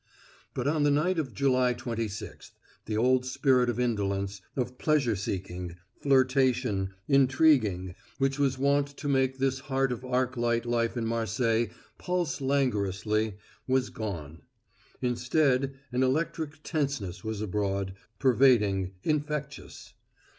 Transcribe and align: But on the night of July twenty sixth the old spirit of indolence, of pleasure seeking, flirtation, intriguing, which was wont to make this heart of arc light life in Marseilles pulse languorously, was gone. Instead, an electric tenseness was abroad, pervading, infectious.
But 0.55 0.67
on 0.67 0.81
the 0.81 0.89
night 0.89 1.19
of 1.19 1.31
July 1.31 1.73
twenty 1.73 2.07
sixth 2.07 2.57
the 2.85 2.97
old 2.97 3.23
spirit 3.23 3.69
of 3.69 3.79
indolence, 3.79 4.41
of 4.55 4.79
pleasure 4.79 5.15
seeking, 5.15 5.75
flirtation, 6.01 6.95
intriguing, 7.07 7.93
which 8.17 8.39
was 8.39 8.57
wont 8.57 8.87
to 8.97 9.07
make 9.07 9.37
this 9.37 9.59
heart 9.59 9.91
of 9.91 10.03
arc 10.03 10.35
light 10.35 10.65
life 10.65 10.97
in 10.97 11.05
Marseilles 11.05 11.69
pulse 11.99 12.41
languorously, 12.41 13.35
was 13.67 13.91
gone. 13.91 14.41
Instead, 15.03 15.75
an 15.91 16.01
electric 16.01 16.63
tenseness 16.63 17.23
was 17.23 17.39
abroad, 17.39 17.93
pervading, 18.17 18.93
infectious. 19.03 19.93